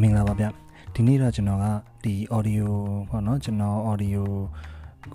[0.00, 0.44] မင်္ဂလာပါဗျ
[0.94, 1.66] ဒီနေ့တော့ကျွန်တော်က
[2.04, 2.68] ဒီ audio
[3.08, 4.24] ပေါ့နော်ကျွန်တော် audio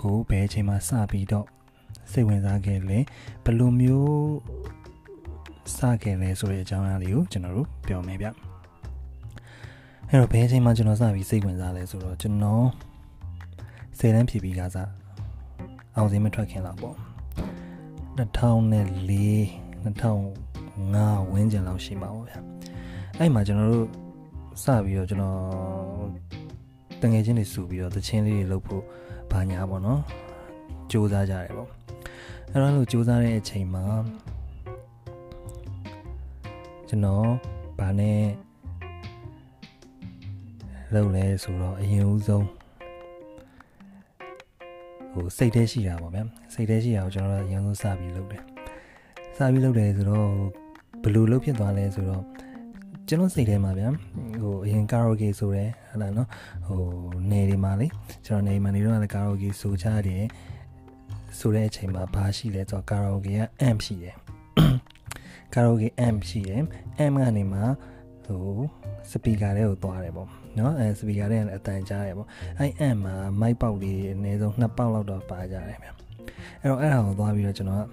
[0.01, 1.45] ကိုဘယ်အချိန်မှာစပြီးတော့
[2.11, 2.99] စိတ်ဝင်စားခဲ့လဲ
[3.43, 4.17] ဘယ်လိုမျိုး
[5.77, 8.27] စခဲ့လဲဆိုတဲ့အကြောင်းအရာလေးကိုကျွန်တော်တို့ပြောမယ်ဗျ
[10.09, 12.65] အဲ့တော့ဘယ်အချိန်မှာကျွန်တော်စပြီးစိတ်ဝင်စားလဲဆိုတော့ကျွန်တော်
[13.97, 14.89] ဆယ်တန်းဖြည့်ပြီးကစား
[15.95, 16.95] အောင်စင်းမထွက်ခင်လောက်ပေါ့
[18.17, 18.19] 2004
[19.83, 22.35] 2005ဝန်းကျင်လောက်ရှိမှာပေါ့ဗျ
[23.19, 24.06] အဲ့မှာကျွန်တော်တို့
[24.63, 25.37] စပြီးတော့ကျွန်တော်
[27.01, 28.83] တငယ်ချင်းတွေစုပြီးတော့တချင်းလေးတွေလုပ်ဖို့
[29.31, 30.01] ဘာညာပေါ့နော်
[30.89, 31.69] စူးစမ်းကြတယ်ပေါ့
[32.51, 33.85] အဲ့တော့လို့စူးစမ်းတဲ့အချိန်မှာ
[36.87, 37.27] ကျွန်တော်
[37.79, 38.21] ဘာနဲ့
[40.93, 42.47] လုပ်လဲဆိုတော့အရင်ဦးဆုံး
[45.11, 48.43] ဟိုစိတ်ထဲရှိတာပေါ့ဗျာစိတ်ထဲရှိတာကိုကျွန်တော်တို့အရင်ဆုံးစပြီးလုပ်တယ်
[49.37, 50.29] စပြီးလုပ်တယ်ဆိုတော့
[51.03, 52.23] ဘယ်လိုလုပ်ဖြစ်သွားလဲဆိုတော့
[53.09, 53.89] ကျွန်တော်စိတ်ထဲမှာဗျာ
[54.41, 56.27] ဟိုအရင်ကာရိုဂေဆိုတယ်ဟာလားနော်
[56.67, 56.81] ဟို
[57.31, 57.87] နေတွေမှာလေ
[58.25, 60.23] ကျွန်တော်နေမှာနေတော့လည်းကာရိုဂေဆိုကြတယ်
[61.39, 64.15] ဆိုတဲ့အချိန်မှာဘာရှိလဲဆိုတော့ကာရိုဂေက amp ရှိတယ်
[65.53, 66.61] ကာရိုဂေ amp ရှိတယ်
[66.99, 67.63] amp ကနေမှာ
[68.25, 68.41] ဟို
[69.11, 72.27] စပီကာတွေကိုသွားတယ်ပေါ့နော်အဲစပီကာတွေကအတန်ကြားတယ်ပေါ့
[72.59, 75.87] အဲ amp မှာမိုက်ပေါက်လေးအနည်းဆုံးနှစ်ပေါက်လောက်တော့ပါကြတယ်ဗျ
[76.61, 77.85] အဲ့တော့အဲ့ဒါကိုသွားပြီးတော့ကျွန်တော်က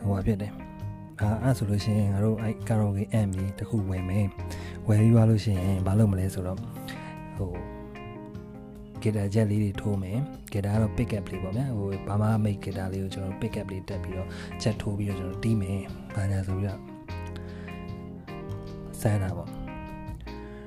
[0.00, 0.61] ဟိုပါဖြစ်တယ်
[1.22, 4.26] အာအဲ့ဆိုလို့ရှိရင်ငါတို့အဲကာရိုဂေအမ်ကြီးတစ်ခုဝယ်မယ်
[4.88, 6.58] ဝယ်ပြီးသွားလို့ရှိရင်ဘာလုပ်မလဲဆိုတော့
[7.36, 7.52] ဟို
[9.02, 10.18] ဂီတာချက်လေးတွေထိုးမယ်
[10.52, 14.28] ဂီတာကတော့ pick up လေးပေါ့ဗျာဟိုဘာမှမိတ်ဂီတာလေးကိုကျွန်တော် pick up လေးတက်ပြီးတော့
[14.62, 15.80] ချက်ထိုးပြီးတော့ကျွန်တော်တီးမယ်
[16.14, 16.80] ဘာညာဆိုပြီးတော့
[19.00, 19.50] စမ်းတာပေါ့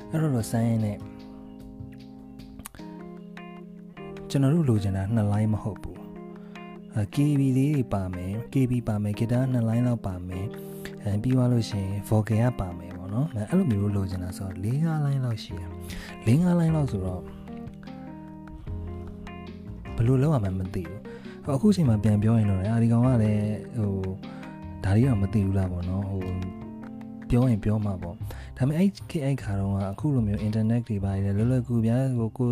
[0.10, 0.90] အဲ့တော့လို့စမ်းရင်ね
[4.30, 5.95] ကျွန်တော်တို့လိုချင်တာနှစ်လိုင်းမဟုတ်ဘူး
[7.16, 10.46] KB လေးတွေပါမယ် KB ပါမယ်ဂီတာနှစ်လိုင်းလောက်ပါမယ်
[11.04, 15.70] အဲပြီးသွားလို့ရှိရင် vocal ကပါမယ်ပေါ့နော်အဲ့လိုမျိုးလိုချင်တာဆိုတော့၄၅လိုင်းလောက်ရှိတယ်
[16.28, 17.22] ၄၅လိုင်းလောက်ဆိုတော့
[19.96, 23.44] ဘယ်လိုလုပ်ရမှန်းမသိဘူးအခုချိန်မှာပြန်ပြောရင်တော့အာဒီကောင်ကလည်း
[23.78, 23.94] ဟို
[24.84, 26.22] ဒါလေးတော့မသိဘူးလားပေါ့နော်ဟို
[27.30, 28.18] ပြောရင်ပြောမှာပေါ့ဒါ
[28.58, 32.50] ပေမဲ့အဲ့ခေတ်အဲ့ခါတော့အခုလိုမျိုး internet တွေပါတယ်လွယ်လွယ်ကူဗျာဟိုကို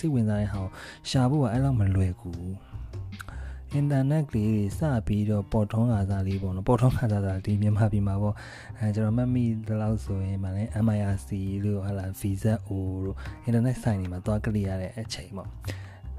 [0.00, 0.68] စိတ်ဝင်စားတဲ့ဟာကို
[1.10, 2.71] ရှာဖို့ကအဲ့လောက်မလွယ်ကူဘူး
[3.74, 8.34] အင်တာနက်ကလေးစပြီးတော့ပေါ်ထွန်းခါစားလေးပေါ့နော်ပေါ်ထွန်းခါစားစားဒီမြန်မာပြည်မှာပေါ့
[8.78, 11.30] အဲကျွန်တော်မှတ်မိသလောက်ဆိုရင်ဗာလဲ MIRC
[11.64, 12.70] လို့ဟာလာ Visa O
[13.04, 15.48] တို့အင်တာနက်ဆိုင်တွေမှာသွားကလေးရတဲ့အချိန်ပေါ့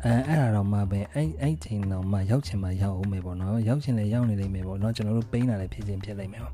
[0.04, 6.54] အဲအဲ့ဒါတော့မှပဲအဲ့အဲ့ချိန်တော့မှရောက်ချင်မှရောက်အောင်မယ်ပေါ့နော်ရောက်ချင်လည်းရောက်နေလိမ့်မယ်ပေါ့နော်ကျွန်တော်တို့ပိန်းတာလည်းဖြစ်ချင်းဖြစ်လိမ့်မယ်ပေါ့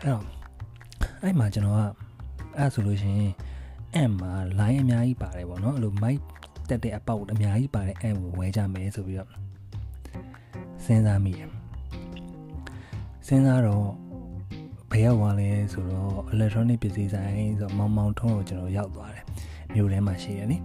[0.00, 0.22] အဲ့တော့
[1.22, 1.80] အဲ့မှာကျွန်တော်က
[2.58, 3.32] အဲ့ဆိုလို့ရှိရင်
[4.10, 6.20] M မှာ line အများကြီးပါတယ်ပေါ့နော်အဲ့လို mic
[6.68, 9.30] တက်တဲ့အပေါက်အများကြီးပါတဲ့ M ကိုဝဲကြမယ်ဆိုပြီးတော့
[10.86, 11.48] စဉ်းစားမိတယ်
[13.26, 13.88] စဉ်းစားတော့
[14.90, 19.24] ဘယ်ရောက်သွားလဲဆိုတော့ electronic ပစ္စည်းဆိုင်ဆိုတော့မောင်မောင်ထုံးကိုကျွန်တော်ရောက်သွားတယ်
[19.74, 20.56] မြို့ထဲမှာရှိတယ်နိ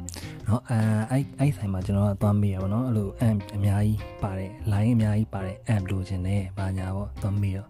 [0.47, 0.79] နော်အဲ
[1.11, 7.69] အဲ့အဲ့ဆိုင်မှာကျွန်တော်ကသွားမိရပါတော့အဲ့လို amp အများကြီးပါတယ် line အများကြီးပါတယ် amp လိုချင်တယ်ဘာညာပေါ့သွားမိတော့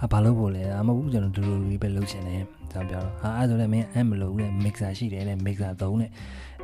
[0.00, 2.42] အာဘာလို့ပို့လဲအမဟုတ်ဘူးကျွန်တော်ဒူဒူလေးပဲလုပ်ချင်တယ်
[2.72, 6.10] ကျွန်တော်ပြောတော့ဟာအဲ့ဆိုလည်းမင်း amp မလိုဘူးတဲ့ mixer ရှိတယ်တဲ့ mixer သုံးတဲ့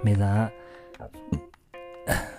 [0.06, 1.00] mixer က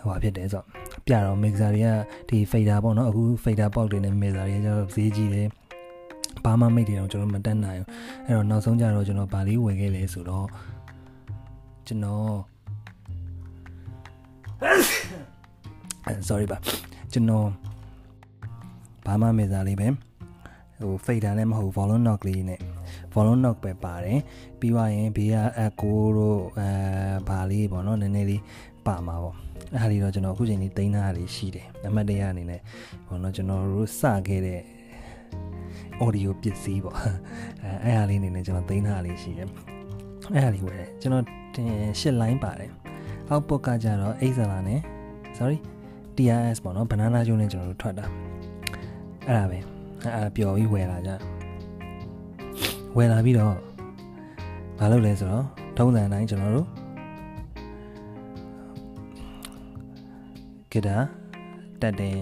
[0.05, 0.65] ဟိုဖြစ်တယ်ဆိုတော့
[1.07, 1.89] ပြတော့ mixer တွေက
[2.29, 5.47] ဒီ fader ပေါ့နော်အခု fader ပေါက်တွေနဲ့ mixer တွေကျတော့ဈေးကြီးတယ်
[6.43, 7.87] ဘာမှမိတ်တယ်တော့ကျွန်တော်မတက်နိုင်ဘူး
[8.27, 10.47] အဲ့တော့နောက်ဆုံးကြတော့ကျွန်တော်ဗာလေးဝယ်ခဲ့လဲဆိုတော့
[11.87, 12.29] ကျွန်တော်
[16.27, 16.57] sorry ပါ
[17.13, 17.47] ကျွန်တော်
[19.05, 19.87] ဘာမှ mixer လေးပဲ
[20.81, 22.59] ဟို fader လည်းမဟုတ် volume knock လေးနဲ့
[23.13, 24.19] volume knock ပဲပါတယ်
[24.59, 25.35] ပြီးသွားရင်ဘေးက
[25.65, 26.69] echo တို့အဲ
[27.27, 28.41] ဘာလေးပေါ့နော်နည်းနည်းလေး
[28.85, 29.35] ပါမှာပေါ့
[29.73, 32.59] အဲ့ဒါလေးတော့ကျွန်တော်အခုချိန်นี้တိန်းထားတာလေးရှိတယ်အမှတ်တရအနေနဲ့
[33.07, 34.61] ဘောနော်ကျွန်တော်တို့စခဲ့တဲ့
[36.03, 36.97] audio ပစ္စည်းပေါ့
[37.63, 39.47] အဲအဲ့ဟာလေးအနေနဲ့ကျွန်တော်တိန်းထားတာလေးရှိတယ်
[40.33, 41.23] အဲ့ဟာလေးဝယ်ကျွန်တော်
[41.55, 41.65] တင်
[42.01, 42.71] 8 line ပါတယ်
[43.31, 44.79] output ကကြတော့ XLR နဲ့
[45.37, 45.57] sorry
[46.15, 48.05] TRS ပေါ့နော် banana ကျုံနဲ့ကျွန်တော်တို့ထွက်တာ
[49.27, 49.59] အဲ့ဒါပဲ
[50.03, 51.11] အဲ့ဒါပျော်ပြီးဝယ်လာကြ
[52.97, 53.55] ဝယ်လာပြီးတော့
[54.79, 55.45] မလုပ်လဲဆိုတော့
[55.77, 56.67] ထုံးစံတိုင်းကျွန်တော်တို့
[60.72, 60.96] ဂီတာ
[61.82, 62.18] တက်တယ်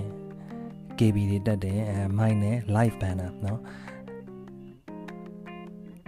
[0.98, 3.58] KB တွေတက်တယ်အဲမိုက်နဲ့ live banner เนาะ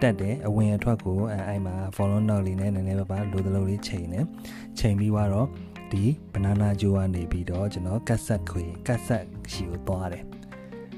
[0.01, 4.25] တက်တယ်အဝင်အထွက်ကိုအဲအဲ့မှာ follow note လေးနဲ့နည်းနည်းပါးပါလိုသလိုလေးချိန်တယ်
[4.79, 5.47] ချိန်ပြီးတော့
[5.91, 10.23] ဒီ banana ဂျိုးကနေပြီးတော့ကျွန်တော် cassette ခွေ cassette ရှိကိုသွားတယ်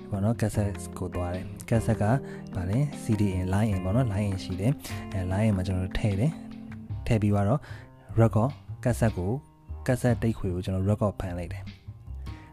[0.09, 2.03] ပေါ့နော် cassette ကိုသွားတယ် cassette က
[2.55, 4.71] ဗာလဲ CD in line in ပေါ့နော် line in ရှိတယ်
[5.13, 6.31] အဲ line in မှာကျွန်တော်ထည့်တယ်
[7.07, 7.59] ထည့်ပြီးတော့
[8.21, 8.51] record
[8.83, 9.31] cassette ကို
[9.86, 11.64] cassette တိတ်ခွေကိုကျွန်တော် record ဖန်လိုက်တယ်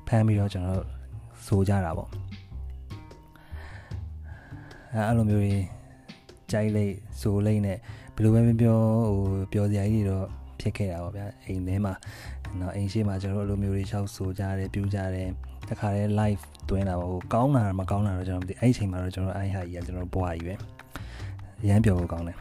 [0.08, 0.84] ဖန်ပြီးတော့ကျွန်တော်
[1.48, 2.10] ဆိုကြတာပေါ့
[4.94, 5.66] အဲအဲ့လိုမျိုးကြီး
[6.52, 7.78] ကြိုက်လိုက်ဆိုလိုက်နဲ့
[8.16, 9.20] ဘယ်လိုပဲပြောဟို
[9.52, 10.26] ပြောစရာကြီးတော့
[10.60, 11.94] ဖြစ်ခဲ့တာပေါ့ဗျာအိမ်ထဲမှာ
[12.60, 15.30] နော်အိမ်ရှိမှာကျွန်တော်တို့အလိုမျိုးတွေရှောက်ဆိုကြတယ်ပြူကြတယ်
[15.70, 20.56] တခါတည်း live တွင်းတာပေါ့ဟိုကောင်းတာမကောင်းတာတော့ကျွန်တော်မသိအဲ့ဒီအချိန်မှာတော့ကျွန်တော်အဲ့ဟာကြီးကကျွန်တော်ဘွားကြီးပဲ
[21.68, 22.38] ရမ်းပြောဖို့ကောင်းတယ်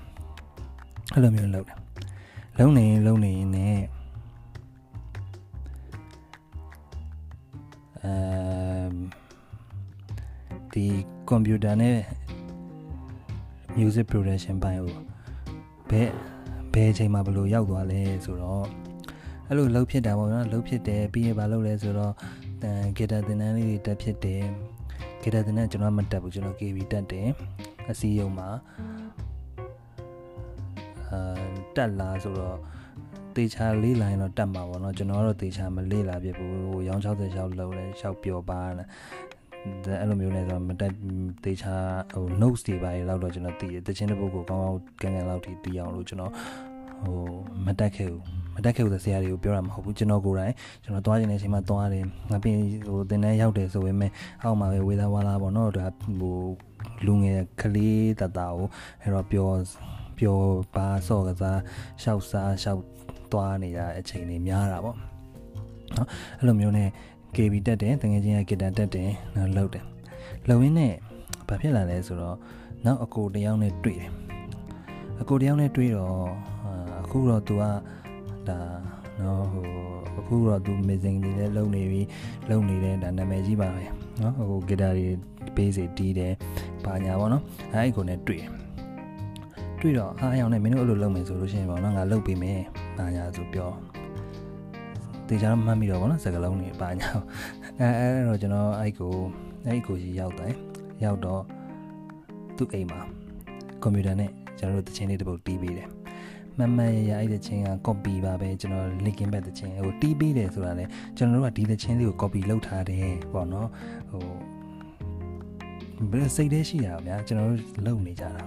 [1.15, 1.79] အဲ့လိုမျိုးလုပ်တယ်
[2.59, 3.79] လုံနေလုံနေနဲ့
[10.73, 10.85] ဒီ
[11.29, 11.97] ကွန်ပျူတာနဲ့
[13.77, 14.97] music production ဘိုင်းကို
[15.91, 16.09] ဘယ်
[16.73, 18.65] ဘယ်အချိန်မှာဘယ်လိုရောက်သွားလဲဆိုတော့
[19.49, 22.13] အဲ့လိုလှုပ်ဖြစ်တာပေါ့နော်လှုပ်ဖြစ်တယ်ပြီးရင်ဘာလုပ်လဲဆိုတော့
[22.97, 24.43] ဂီတာသင်တန်းလေးတွေတက်ဖြစ်တယ်
[25.23, 27.29] ဂီတာသင်တန်းကျွန်တော်မတက်ဘူးကျွန်တော် KB တက်တယ်
[27.91, 28.49] အစည်းအရုံးမှာ
[31.11, 31.43] အာ
[31.77, 32.59] တက်လာဆိုတော့
[33.37, 38.89] တေချာလေးလိုင်းတော့တက်မှာပေါ့နော်ကျွန်တော်ကတော့တေချာမလေးလာဖြစ်ဘူးဟိုရောင်း66လောက်လဲ6ပျော်ပါနဲ့
[40.01, 40.93] အဲ့လိုမျိုးနဲ့ဆိုတော့မတက်
[41.45, 41.75] တေချာ
[42.15, 46.33] ဟို notes တွေပါလေလောက်တော့ကျွန်တော်သိတယ်တခြင်းတစ်ပုဒ်ကိုကောင်းကောင်းကန်ကန်လောက်ထိသိအောင်လို့ကျွန်တော်
[47.03, 47.19] ဟို
[47.67, 48.23] မတက်ခဲ့ဘူး
[48.55, 52.57] မတက်ခဲ့ဘူးဆိုဆရာတွေကိုပြောတာမဟုတ်ဘူးကျွန်တော်ကိုယ်တိုင်ကျွန်တော်သွားခြင်းတဲ့အချိန်မှာသွားတယ်ငါပြင်
[52.89, 54.11] ဟိုတင်တန်းရောက်တယ်ဆိုပေမဲ့
[54.43, 55.87] အောက်မှာပဲဝေသာဝါလာပေါ့နော်ဒါ
[56.21, 56.37] ဟို
[57.07, 58.67] လူငယ်ကလေးတတကို
[59.03, 59.49] အဲ့တော့ပြော
[60.19, 60.39] ပြော
[60.75, 61.61] ပါဆော့ကစား
[62.03, 62.83] ရှောက်စားရှောက်
[63.33, 64.97] သွားနေတဲ့အချိန်တွေများတာပေါ့
[65.97, 66.89] နော်အဲ့လိုမျိုးနဲ့
[67.35, 69.85] KB တက်တယ်တငယ်ချင်းကဂီတာတက်တယ်နောက်လှုပ်တယ်
[70.49, 70.93] လှုပ်ရင်းနဲ့
[71.49, 72.37] ဘာဖြစ်လာလဲဆိုတော့
[72.85, 74.11] နောက်အကိုတယောက်နဲ့တွေ့တယ်
[75.21, 76.27] အကိုတယောက်နဲ့တွေ့တော့
[77.03, 77.63] အခုတော့ तू က
[78.49, 78.59] ဒါ
[79.21, 79.67] နော်ဟို
[80.19, 82.03] အခုတော့ तू missing တွေလည်းလုံနေပြီ
[82.51, 83.85] လုံနေတယ်ဒါနာမည်ကြီးပါပဲ
[84.21, 85.09] နော်ဟိုဂီတာတွေ
[85.57, 86.33] ပေးစီတီးတယ်
[86.85, 87.43] ဘာညာပေါ့နော်
[87.73, 88.51] အဲ့ဒီကိုနဲ့တွေ့တယ်
[89.81, 92.61] တွေ့တော့အားအယောင်နဲ့မင်းတို့အဲ့လိုလုပ်မယ်ဆိုလို့ရှိရင်ပေါ့နော်ငါလုပ်ပေးမယ်
[92.97, 93.71] ဘာညာဆိုပြော
[95.29, 97.11] တေချာမှတ်မိတော့ဗောနော်စကလုံးတွေပါညာ
[97.81, 99.15] အဲအဲ့တော့ကျွန်တော်အဲ့ကို
[99.67, 100.55] အဲ့ကိုကြီးရောက်တယ်
[101.05, 101.43] ရောက်တော့
[102.57, 103.01] သူ့အိမ်မှာ
[103.83, 105.89] ကွန်ပျူတာနဲ့ကျွန်တော်တို့တခြင်းလေးတစ်ပုဒ်တီးပေးတယ်
[106.59, 110.85] မမရရအဲ့တဲ့ချင်းက copy ပါပဲကျွန်တော် linkin back တဲ့ချင်းဟိုတီးပေးတယ်ဆိုတာလေ
[111.17, 113.69] ကျွန်တော်တို့ကဒီတဲ့ချင်းလေးကို copy လုပ်ထားတယ်ပေါ့နော်
[114.11, 114.27] ဟို
[116.13, 118.43] ဘယ်စိတ်သေးရှိရအောင်ဗျာကျွန်တော်တို့လုပ်နေကြတာ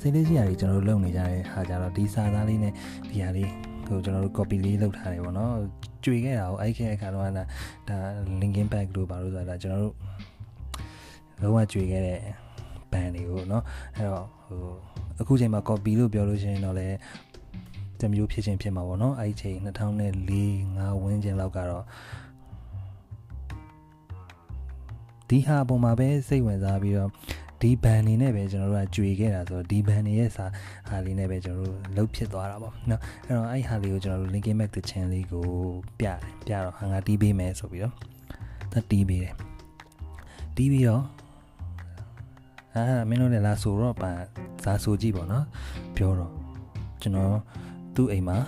[0.00, 2.72] စိတ်သေးရှိရတယ်ကျွန်တော်တို့လုပ်နေကြတဲ့ဟာကြတော့ဒီစာသားလေးနဲ့
[3.10, 3.50] ဒီဟာလေး
[3.86, 5.54] ဟိုကျွန်တော်တို့ copy လေးလုပ်ထားတယ်ပေါ့နော်
[6.03, 7.31] ကြွေခဲ့တာကိုအဲ့ခဲအခါတော့ဒါ
[7.89, 7.97] ဒါ
[8.41, 9.95] linkin back လို့ပါလို့ဆိုတာကျွန်တော်တို့
[11.41, 12.19] လုံးဝကြွေခဲ့တဲ့
[12.91, 13.63] band တွေကိုเนาะ
[13.95, 14.61] အဲ့တော့ဟို
[15.21, 16.97] အခုချိန်မှာ copy လို့ပြောလို့ရှိရင်တော့လည်း
[18.01, 19.69] တမျိုးဖြစ်ချင်းဖြစ်မှာပေါ့เนาะအဲ့ဒီချိန်2004
[20.77, 21.83] 5ဝန်းကျင်လောက်ကတော့
[25.29, 27.09] ဒီဟာအပေါ်မှာပဲစိတ်ဝင်စားပြီးတော့
[27.60, 30.44] ဒီဘန်နေနဲ့ပဲကျွန်တော်တို့ကကြွေခဲ့တာဆိုတော့ဒီဘန်နေရဲ့စာ
[30.88, 35.44] ဟာလေးနဲ့ပဲကျွန်တော်တို့လှုပ်ဖြစ်သွားတာပေါ့နော်အဲ့တော့အဲ့ဟာလေးကိုကျွန်တော်တို့ linking back to channel လေးကို
[35.98, 37.94] ပြတယ်ပြတော့ဟာငါတီးပေးမယ်ဆိုပြီးတော့
[38.72, 39.34] သတ်တီးပေးတယ်
[40.56, 41.04] တီးပြီးတော့
[42.74, 44.10] အာမင်းတို့လည်းလာဆိုတော့ပါ
[44.64, 45.44] ဇာဆိုကြည့်ပေါ့နော်
[45.96, 46.32] ပြောတော့
[47.02, 47.36] ကျွန်တော်
[47.94, 48.38] သူ့အိမ်မှာ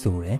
[0.00, 0.38] ဆိုတယ်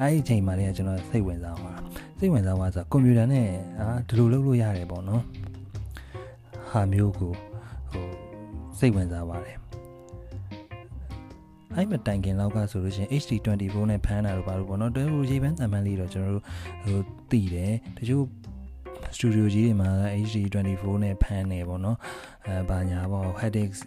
[0.00, 1.80] အဲ့ဒီအချိန်မှာလည်းကျွန်တော်စိတ်ဝင်စားသွားတာ
[2.18, 3.46] စိတ်ဝင်စားသွားဆိုကွန်ပျူတာနဲ့
[3.78, 5.22] အာဒီလိုလုပ်လို့ရတယ်ပေါ့နော်
[6.76, 7.32] ဟာမျိုးကို
[7.90, 8.06] ဟို
[8.78, 9.56] စိတ်ဝင်စားပါတယ်
[11.74, 16.44] အဲ့မတိုင်ခင်လောက်ကဆိုလို့ရှိရင် HD24 နဲ့ဖမ်းတာတော့ဘာလို့ပေါ့နော်တော်တော်ရေးပန်းတန်ပန်းလေးတော့ကျွန်တော်တို့
[16.84, 17.00] ဟို
[17.30, 18.24] တည်တယ်တချို့
[19.14, 19.90] စတူဒီယိုကြီးတွေမှာ
[20.28, 21.96] HD24 နဲ့ဖမ်းနေပေါ့နော်
[22.46, 23.80] အဲဘာညာပေါ့ headaches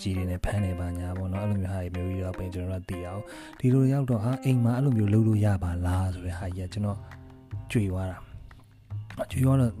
[0.00, 3.22] ကြီးတွေနဲ့ဖမ်းနေပါညာပေါ့နော်အဲ့လိုမျိုးဟာတွေမျိုးကြီးတော့ပြင်ကျွန်တော်တို့သိအောင်
[3.60, 6.98] ဒီလိုရောက်တော့ဟာအိမ်မှာအဲ့လိုမျိုးလုပ်လို့ရပါလားဆိုတဲ့ဟာကြီးကကျွန်တော်
[7.72, 8.18] ကြွေသွားတာ
[9.30, 9.72] ကြွေသွားတော့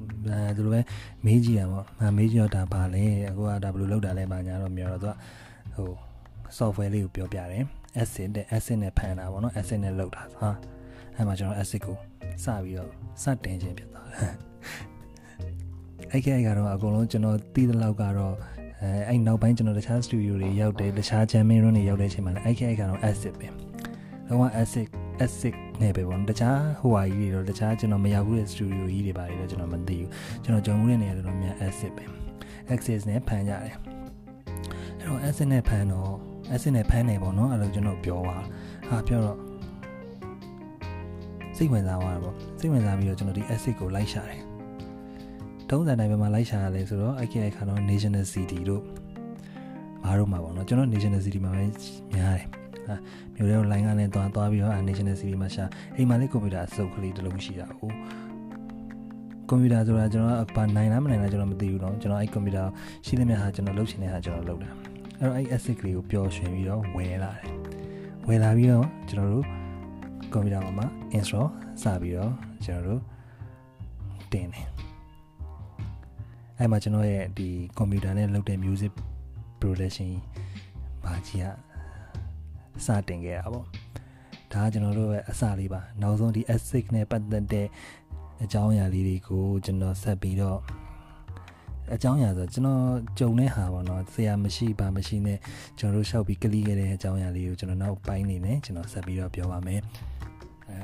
[0.56, 0.80] ဒီလိုပဲ
[1.24, 5.14] မေးကြည့်ရပေါ့ငါမေးကြည့်တော့ဒါပါလဲအခုကဒါဘယ်လိုလုပ်တာလဲပါညာတော့မြောတော့သူက
[5.74, 5.90] ဟို
[6.58, 7.64] software လေးကိုပြောပြတယ်
[8.02, 10.48] acid တဲ့ acid နဲ့ဖမ်းတာပေါ့နော် acid နဲ့လုပ်တာဟာ
[11.14, 11.96] အဲ့မှာကျွန်တော် acid ကို
[12.44, 12.90] စပြီးတော့
[13.22, 14.34] စတင်ခြင်းဖြစ်သွားတယ်
[16.12, 18.34] အဲ့ကဲကတော့အကုန်လုံးကျွန်တော်တီးတဲ့လောက်ကတော့
[18.82, 23.48] အဲအဲ့နောက်ပိုင်းကျွန်တော်တခြား studio တွေရောက်တယ်တခြား jamming room တွေရောက်တဲ့အချိန်မှာလည်းအဲ့ကဲကတော့ acid ပဲ
[24.26, 24.88] လုံးဝ acid
[25.24, 30.10] acid နဲ့ပဲပေါ့တခြားဟိုဟာကြီးတွေတော့တခြားကျွန်တော်မရောက်ဘူးတဲ့ studio ကြီးတွေပါတယ်တော့ကျွန်တော်မသိဘူး
[30.42, 32.04] ကျွန်တော်ကြုံမှုတဲ့နေရာတွေတော့များ acid ပဲ
[32.74, 33.74] access နဲ့ဖန်ကြတယ်အဲ့
[35.08, 36.12] တော့ acid နဲ့ဖန်တော့
[36.54, 38.38] acid နဲ့ဖန်နေပေါ့နော်အဲ့လိုကျွန်တော်ပြောပါ
[38.88, 39.38] ဟာပြောတော့
[41.56, 44.42] စိတ်ဝင်စားသွားတာပေါ့စိတ်ဝင်စားပြီးတော့ကျွန်တော်ဒီ acid ကိုလိုက်ရှာတယ်
[45.70, 48.82] တုံးစံတိုင်းပဲမှာလိုက်ရှာရလဲဆိုတော့အဲ့ဒီအခါတော့ National City တို့
[50.04, 51.64] ဘာတို့မှာပေါ့နော်ကျွန်တော် National City မှာပဲ
[52.14, 52.95] များတယ် ဟာ
[53.35, 55.65] မြို့ထဲကို line ကနေသွားသွားပြီးတော့ National City မှာရှာ
[55.95, 57.81] အိမ်မှာလေးကွန်ပျူတာအစုပ်ကလေးတစ်လုံးရှိတာ哦
[59.49, 62.63] ကွန်ပျူတာဆိုတာကျွန်တော်ကဘာနိုင်လားမနိုင်လားကျွန်တော်မသိဘူးเนาะကျွန်တော်အဲ့ကွန်ပျူတာ
[63.05, 64.69] ရှိသမျှဟာကျွန်တော်လုပ်ချင်တဲ့ဟာကျွန်တော်လုပ်တာ
[65.19, 67.47] အဲ့တော့အဲ့ asset ကလေးကိုပျော်ရွှင်ပြီးတော့ဝယ်လာတယ်
[68.27, 69.45] ဝယ်လာပြီးတော့ကျွန်တော်တို့
[70.33, 71.47] ကွန်ပျူတာမှာ install
[71.81, 72.31] စပြီးတော့
[72.65, 73.01] ကျွန်တော်တို့
[74.31, 74.67] တင်တယ်
[76.59, 78.93] အဲ့မှာကျွန်တော်ရဲ့ဒီကွန်ပျူတာနဲ့လုပ်တဲ့ music
[79.59, 80.11] production
[81.03, 81.45] ဘာကြီးက
[82.86, 83.66] စတင်ခဲ့တာပေါ့
[84.52, 87.66] ဒါကကျွန်တော်တို့ရဲ့အစလေးပါနောက်ဆုံးဒီ S6 နဲ့ပတ်သက်တဲ့
[88.44, 90.58] အကြောင်းအရာလေးတွေကိုကျွန်တော်ဆက်ပြီးတော့
[91.94, 92.82] အကြောင်းအရာဆိုကျွန်တော်
[93.18, 95.38] ကြုံတဲ့ဟာပေါ့နော်ဆရာမရှိပါမရှိနဲ့
[95.78, 99.80] ကျွန်တော်တို့ရှောက်ပြီးကလီးခဲ့တဲ့အကြောင်းအရာလေးကိုကျွန်တော်နောက်ပိုင်းနေနဲ့ကျွန်တော်ဆက်ပြီးတော့ပြောပါမယ်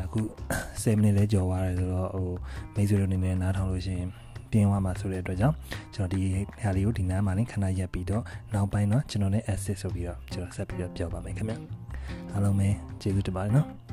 [0.05, 0.21] အခု
[0.83, 2.29] 7မိနစ်လဲကြော်သွားတယ်ဆိုတော့ဟို
[2.75, 4.11] မိတ်ဆွေတို့အနေနဲ့နားထောင်လို့ရှိရင်
[4.51, 5.55] ပြင်းသွားမှာဆိုတဲ့အတွက်ကြောင့်
[5.95, 6.21] ကျွန်တော်ဒီ
[6.63, 8.23] ဟာလေးကိုဒီနားမှာလည်းခဏရက်ပြီးတော့
[8.55, 11.55] နောက်ပိုင်းတော့ကျွန်တော်နဲ့ assist ဆိုပြီးတော့ကျွန်တော်ဆက်ပြီးတော့ပြောပါမယ်ခင်ဗျ
[12.33, 12.69] အားလုံးပဲ
[13.01, 13.86] ကျေးဇူးတင်ပါတယ်နော်